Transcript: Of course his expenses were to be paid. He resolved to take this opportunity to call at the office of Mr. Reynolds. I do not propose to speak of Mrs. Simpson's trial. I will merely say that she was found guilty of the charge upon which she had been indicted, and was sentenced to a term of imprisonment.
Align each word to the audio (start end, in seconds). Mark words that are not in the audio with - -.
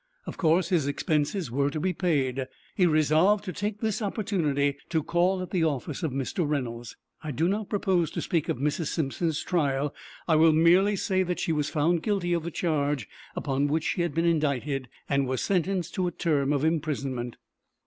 Of 0.25 0.35
course 0.35 0.69
his 0.69 0.87
expenses 0.87 1.51
were 1.51 1.69
to 1.69 1.79
be 1.79 1.93
paid. 1.93 2.47
He 2.73 2.87
resolved 2.87 3.43
to 3.45 3.53
take 3.53 3.81
this 3.81 4.01
opportunity 4.01 4.77
to 4.89 5.03
call 5.03 5.43
at 5.43 5.51
the 5.51 5.63
office 5.63 6.01
of 6.01 6.11
Mr. 6.11 6.43
Reynolds. 6.49 6.97
I 7.23 7.29
do 7.29 7.47
not 7.47 7.69
propose 7.69 8.09
to 8.13 8.21
speak 8.23 8.49
of 8.49 8.57
Mrs. 8.57 8.87
Simpson's 8.87 9.43
trial. 9.43 9.93
I 10.27 10.37
will 10.37 10.53
merely 10.53 10.95
say 10.95 11.21
that 11.21 11.39
she 11.39 11.51
was 11.51 11.69
found 11.69 12.01
guilty 12.01 12.33
of 12.33 12.41
the 12.41 12.49
charge 12.49 13.07
upon 13.35 13.67
which 13.67 13.83
she 13.83 14.01
had 14.01 14.15
been 14.15 14.25
indicted, 14.25 14.89
and 15.07 15.27
was 15.27 15.43
sentenced 15.43 15.93
to 15.93 16.07
a 16.07 16.11
term 16.11 16.51
of 16.51 16.65
imprisonment. 16.65 17.35